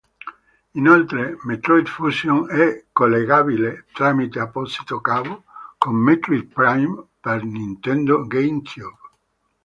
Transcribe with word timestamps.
Inoltre, 0.73 1.37
Metroid 1.43 1.85
Fusion 1.87 2.49
è 2.49 2.85
collegabile, 2.91 3.85
tramite 3.93 4.39
apposito 4.39 4.99
cavo, 4.99 5.43
con 5.77 5.93
Metroid 5.93 6.51
Prime 6.51 7.03
per 7.19 7.43
Nintendo 7.43 8.25
GameCube. 8.25 8.97